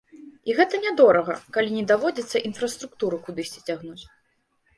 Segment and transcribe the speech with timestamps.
[0.51, 4.03] І гэта нядорага, калі не даводзіцца інфраструктуру кудысьці цягнуць.